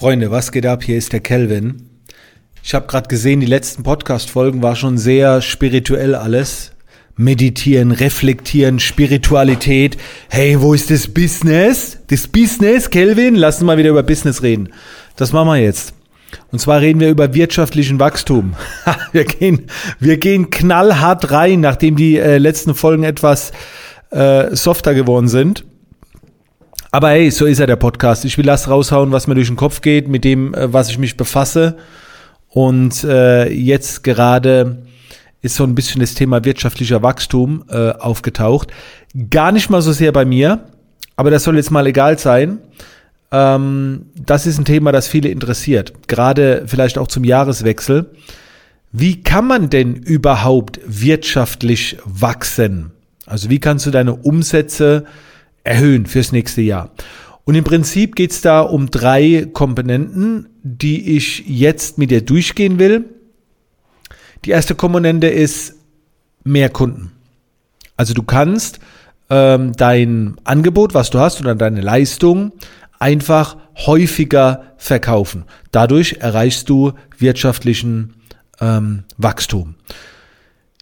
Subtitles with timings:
[0.00, 0.82] Freunde, was geht ab?
[0.82, 1.90] Hier ist der Kelvin.
[2.62, 6.72] Ich habe gerade gesehen, die letzten Podcast-Folgen war schon sehr spirituell alles.
[7.16, 9.98] Meditieren, reflektieren, Spiritualität.
[10.30, 11.98] Hey, wo ist das Business?
[12.06, 13.34] Das Business, Kelvin?
[13.34, 14.70] Lass uns mal wieder über Business reden.
[15.16, 15.92] Das machen wir jetzt.
[16.50, 18.54] Und zwar reden wir über wirtschaftlichen Wachstum.
[19.12, 19.66] wir gehen,
[19.98, 23.52] wir gehen knallhart rein, nachdem die äh, letzten Folgen etwas
[24.12, 25.66] äh, softer geworden sind.
[26.92, 28.24] Aber hey, so ist ja der Podcast.
[28.24, 30.98] Ich will das raushauen, was mir durch den Kopf geht, mit dem, äh, was ich
[30.98, 31.76] mich befasse.
[32.48, 34.82] Und äh, jetzt gerade
[35.40, 38.72] ist so ein bisschen das Thema wirtschaftlicher Wachstum äh, aufgetaucht.
[39.30, 40.64] Gar nicht mal so sehr bei mir,
[41.14, 42.58] aber das soll jetzt mal egal sein.
[43.30, 48.10] Ähm, das ist ein Thema, das viele interessiert, gerade vielleicht auch zum Jahreswechsel.
[48.90, 52.90] Wie kann man denn überhaupt wirtschaftlich wachsen?
[53.26, 55.06] Also wie kannst du deine Umsätze
[55.70, 56.90] erhöhen fürs nächste Jahr.
[57.44, 62.78] Und im Prinzip geht es da um drei Komponenten, die ich jetzt mit dir durchgehen
[62.78, 63.04] will.
[64.44, 65.74] Die erste Komponente ist
[66.42, 67.12] mehr Kunden.
[67.96, 68.80] Also du kannst
[69.30, 72.52] ähm, dein Angebot, was du hast oder deine Leistung
[72.98, 75.44] einfach häufiger verkaufen.
[75.70, 78.14] Dadurch erreichst du wirtschaftlichen
[78.60, 79.76] ähm, Wachstum.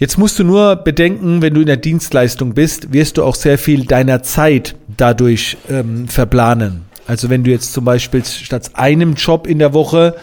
[0.00, 3.58] Jetzt musst du nur bedenken, wenn du in der Dienstleistung bist, wirst du auch sehr
[3.58, 6.86] viel deiner Zeit dadurch ähm, verplanen.
[7.06, 10.16] Also wenn du jetzt zum Beispiel statt einem Job in der Woche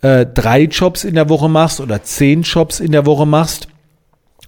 [0.00, 3.68] äh, drei Jobs in der Woche machst oder zehn Jobs in der Woche machst,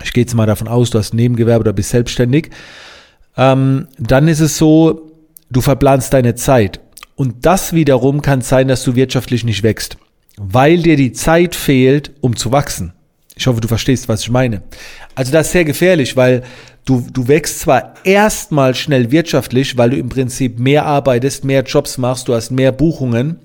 [0.03, 2.49] ich gehe jetzt mal davon aus, du hast Nebengewerbe oder bist selbstständig,
[3.37, 5.13] ähm, dann ist es so,
[5.51, 6.81] du verplanst deine Zeit.
[7.17, 9.99] Und das wiederum kann sein, dass du wirtschaftlich nicht wächst,
[10.39, 12.95] weil dir die Zeit fehlt, um zu wachsen.
[13.37, 14.63] Ich hoffe, du verstehst, was ich meine.
[15.15, 16.43] Also das ist sehr gefährlich, weil
[16.85, 21.99] du, du wächst zwar erstmal schnell wirtschaftlich, weil du im Prinzip mehr arbeitest, mehr Jobs
[21.99, 23.39] machst, du hast mehr Buchungen,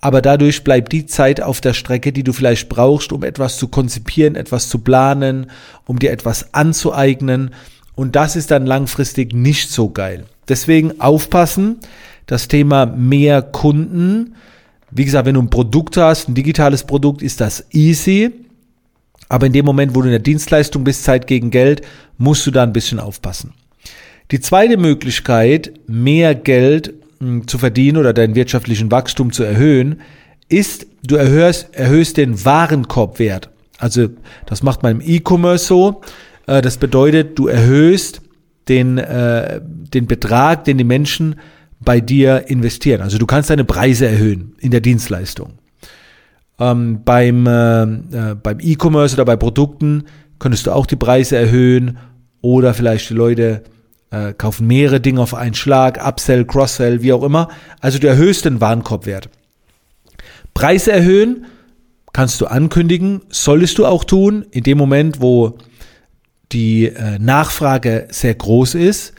[0.00, 3.68] aber dadurch bleibt die Zeit auf der Strecke, die du vielleicht brauchst, um etwas zu
[3.68, 5.50] konzipieren, etwas zu planen,
[5.86, 7.50] um dir etwas anzueignen.
[7.94, 10.24] Und das ist dann langfristig nicht so geil.
[10.48, 11.78] Deswegen aufpassen,
[12.26, 14.36] das Thema mehr Kunden.
[14.90, 18.30] Wie gesagt, wenn du ein Produkt hast, ein digitales Produkt, ist das easy.
[19.28, 21.82] Aber in dem Moment, wo du in der Dienstleistung bist, Zeit gegen Geld,
[22.16, 23.52] musst du da ein bisschen aufpassen.
[24.30, 30.00] Die zweite Möglichkeit, mehr Geld hm, zu verdienen oder deinen wirtschaftlichen Wachstum zu erhöhen,
[30.48, 33.50] ist, du erhöhst, erhöhst den Warenkorbwert.
[33.78, 34.08] Also
[34.46, 36.00] das macht man im E-Commerce so.
[36.46, 38.20] Äh, das bedeutet, du erhöhst
[38.68, 41.36] den, äh, den Betrag, den die Menschen
[41.80, 43.02] bei dir investieren.
[43.02, 45.52] Also du kannst deine Preise erhöhen in der Dienstleistung.
[46.60, 50.04] Ähm, beim äh, äh, beim E-Commerce oder bei Produkten
[50.38, 51.98] könntest du auch die Preise erhöhen
[52.40, 53.62] oder vielleicht die Leute
[54.10, 57.48] äh, kaufen mehrere Dinge auf einen Schlag, Upsell, Cross-Sell, wie auch immer.
[57.80, 59.28] Also du erhöhst den Warenkorbwert.
[60.54, 61.46] Preise erhöhen
[62.12, 65.58] kannst du ankündigen, solltest du auch tun, in dem Moment, wo
[66.52, 69.12] die äh, Nachfrage sehr groß ist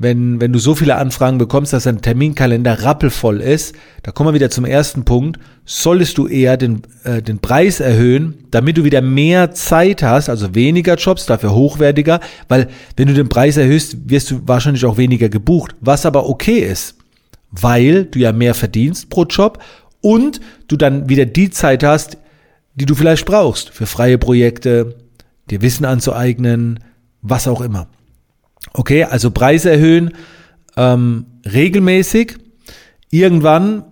[0.00, 4.34] wenn, wenn du so viele Anfragen bekommst, dass dein Terminkalender rappelvoll ist, da kommen wir
[4.34, 9.02] wieder zum ersten Punkt, solltest du eher den, äh, den Preis erhöhen, damit du wieder
[9.02, 14.30] mehr Zeit hast, also weniger Jobs, dafür hochwertiger, weil wenn du den Preis erhöhst, wirst
[14.30, 16.94] du wahrscheinlich auch weniger gebucht, was aber okay ist,
[17.50, 19.60] weil du ja mehr verdienst pro Job
[20.00, 22.18] und du dann wieder die Zeit hast,
[22.76, 24.94] die du vielleicht brauchst für freie Projekte,
[25.50, 26.78] dir Wissen anzueignen,
[27.20, 27.88] was auch immer.
[28.72, 30.12] Okay, also Preise erhöhen
[30.76, 32.36] ähm, regelmäßig.
[33.10, 33.84] Irgendwann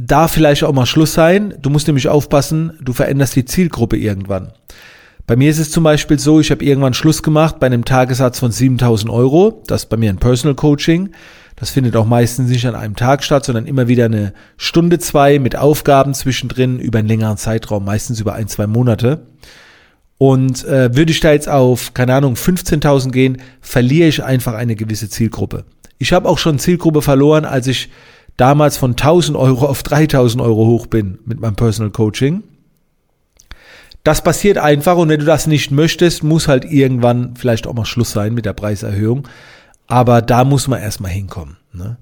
[0.00, 1.54] darf vielleicht auch mal Schluss sein.
[1.60, 4.52] Du musst nämlich aufpassen, du veränderst die Zielgruppe irgendwann.
[5.26, 8.38] Bei mir ist es zum Beispiel so, ich habe irgendwann Schluss gemacht bei einem Tagessatz
[8.38, 9.62] von 7000 Euro.
[9.66, 11.10] Das ist bei mir ein Personal Coaching.
[11.56, 15.38] Das findet auch meistens nicht an einem Tag statt, sondern immer wieder eine Stunde, zwei
[15.38, 19.26] mit Aufgaben zwischendrin über einen längeren Zeitraum, meistens über ein, zwei Monate.
[20.22, 24.76] Und äh, würde ich da jetzt auf, keine Ahnung, 15.000 gehen, verliere ich einfach eine
[24.76, 25.64] gewisse Zielgruppe.
[25.96, 27.88] Ich habe auch schon Zielgruppe verloren, als ich
[28.36, 32.42] damals von 1.000 Euro auf 3.000 Euro hoch bin mit meinem Personal Coaching.
[34.04, 37.86] Das passiert einfach und wenn du das nicht möchtest, muss halt irgendwann vielleicht auch mal
[37.86, 39.26] Schluss sein mit der Preiserhöhung.
[39.86, 41.56] Aber da muss man erstmal hinkommen.
[41.72, 41.96] Ne?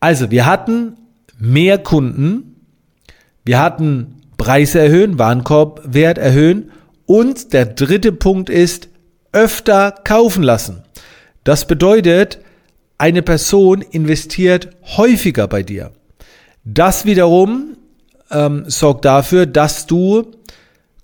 [0.00, 0.98] Also, wir hatten
[1.38, 2.56] mehr Kunden,
[3.42, 6.72] wir hatten Preise erhöhen, Warenkorbwert erhöhen
[7.08, 8.90] und der dritte Punkt ist,
[9.32, 10.82] öfter kaufen lassen.
[11.42, 12.38] Das bedeutet,
[12.98, 15.92] eine Person investiert häufiger bei dir.
[16.64, 17.78] Das wiederum
[18.30, 20.32] ähm, sorgt dafür, dass du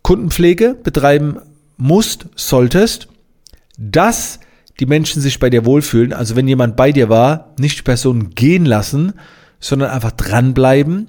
[0.02, 1.38] Kundenpflege betreiben
[1.78, 3.08] musst, solltest,
[3.78, 4.40] dass
[4.80, 6.12] die Menschen sich bei dir wohlfühlen.
[6.12, 9.14] Also wenn jemand bei dir war, nicht die Person gehen lassen,
[9.58, 11.08] sondern einfach dranbleiben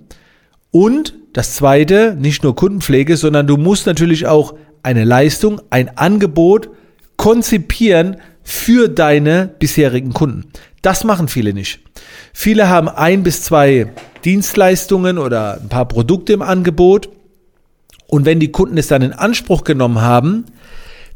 [0.72, 4.54] Und das zweite, nicht nur Kundenpflege, sondern du musst natürlich auch
[4.86, 6.70] eine Leistung, ein Angebot
[7.18, 10.46] konzipieren für deine bisherigen Kunden.
[10.82, 11.80] Das machen viele nicht.
[12.32, 13.92] Viele haben ein bis zwei
[14.24, 17.10] Dienstleistungen oder ein paar Produkte im Angebot.
[18.08, 20.46] Und wenn die Kunden es dann in Anspruch genommen haben,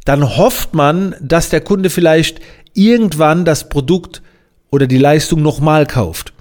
[0.06, 2.40] dann hofft man, dass der Kunde vielleicht
[2.74, 4.24] irgendwann das Produkt
[4.72, 6.34] oder die Leistung nochmal kauft.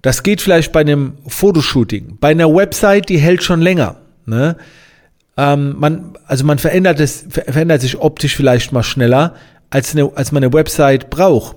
[0.00, 2.16] Das geht vielleicht bei einem Fotoshooting.
[2.20, 3.96] Bei einer Website, die hält schon länger.
[4.24, 4.56] Ne?
[5.36, 9.34] Ähm, man, also man verändert, es, verändert sich optisch vielleicht mal schneller,
[9.70, 11.56] als, eine, als man eine Website braucht.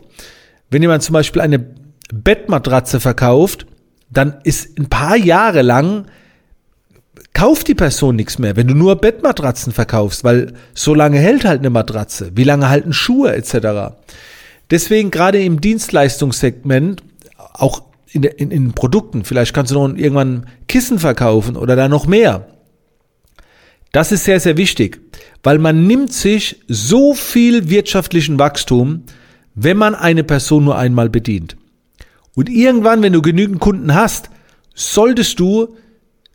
[0.70, 1.66] Wenn jemand zum Beispiel eine
[2.14, 3.66] Bettmatratze verkauft,
[4.10, 6.06] dann ist ein paar Jahre lang
[7.34, 11.60] kauft die Person nichts mehr, wenn du nur Bettmatratzen verkaufst, weil so lange hält halt
[11.60, 13.96] eine Matratze, wie lange halten Schuhe etc.
[14.72, 17.04] Deswegen gerade im Dienstleistungssegment,
[17.54, 22.08] auch in, in, in Produkten, vielleicht kannst du noch irgendwann Kissen verkaufen oder da noch
[22.08, 22.48] mehr.
[23.92, 25.02] Das ist sehr, sehr wichtig,
[25.42, 29.04] weil man nimmt sich so viel wirtschaftlichen Wachstum,
[29.56, 31.58] wenn man eine Person nur einmal bedient.
[32.36, 34.30] Und irgendwann, wenn du genügend Kunden hast,
[34.76, 35.76] solltest du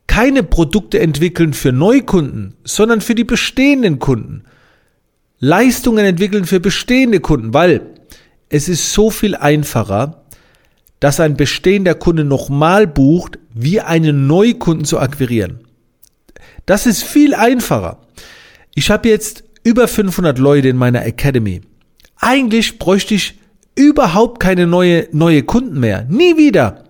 [0.07, 4.45] keine Produkte entwickeln für Neukunden, sondern für die bestehenden Kunden.
[5.39, 7.83] Leistungen entwickeln für bestehende Kunden, weil
[8.49, 10.25] es ist so viel einfacher,
[11.01, 15.64] dass ein bestehender Kunde nochmal bucht, wie einen Neukunden zu akquirieren.
[16.67, 17.99] Das ist viel einfacher.
[18.75, 21.63] Ich habe jetzt über 500 Leute in meiner Academy.
[22.17, 23.39] Eigentlich bräuchte ich
[23.75, 26.07] überhaupt keine neue, neue Kunden mehr.
[26.09, 26.85] Nie wieder.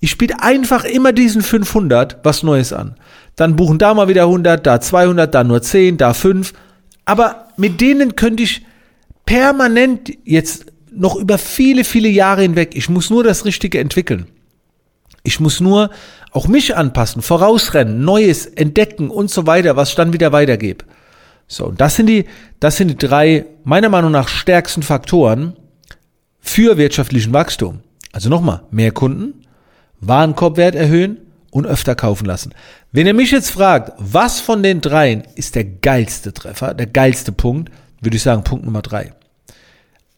[0.00, 2.96] Ich biete einfach immer diesen 500 was Neues an.
[3.36, 6.52] Dann buchen da mal wieder 100, da 200, da nur 10, da 5.
[7.04, 8.64] Aber mit denen könnte ich
[9.26, 14.26] permanent jetzt noch über viele, viele Jahre hinweg, ich muss nur das Richtige entwickeln.
[15.24, 15.90] Ich muss nur
[16.32, 20.84] auch mich anpassen, vorausrennen, Neues entdecken und so weiter, was ich dann wieder weitergebe.
[21.48, 22.26] So, und das sind die,
[22.60, 25.56] das sind die drei, meiner Meinung nach, stärksten Faktoren
[26.40, 27.80] für wirtschaftlichen Wachstum.
[28.12, 29.46] Also nochmal, mehr Kunden,
[30.00, 31.18] Warenkorbwert erhöhen
[31.50, 32.52] und öfter kaufen lassen.
[32.92, 37.32] Wenn ihr mich jetzt fragt, was von den dreien ist der geilste Treffer, der geilste
[37.32, 39.12] Punkt, würde ich sagen, Punkt Nummer drei.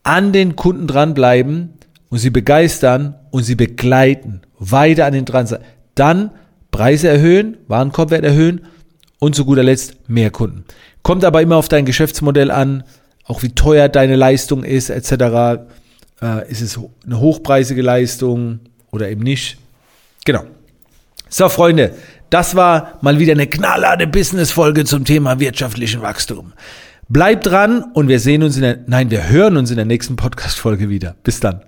[0.02, 1.74] An den Kunden dranbleiben
[2.16, 5.60] und sie begeistern und sie begleiten, weiter an den sein.
[5.94, 6.30] Dann
[6.70, 8.62] Preise erhöhen, Warenkorbwert erhöhen
[9.18, 10.64] und zu guter Letzt mehr Kunden.
[11.02, 12.84] Kommt aber immer auf dein Geschäftsmodell an,
[13.26, 15.60] auch wie teuer deine Leistung ist, etc.
[16.22, 18.60] Äh, ist es eine hochpreisige Leistung
[18.90, 19.58] oder eben nicht?
[20.24, 20.44] Genau.
[21.28, 21.92] So, Freunde,
[22.30, 26.54] das war mal wieder eine knallharte Business-Folge zum Thema wirtschaftlichen Wachstum.
[27.10, 30.16] Bleibt dran und wir sehen uns in der, nein, wir hören uns in der nächsten
[30.16, 31.14] Podcast-Folge wieder.
[31.22, 31.60] Bis dann.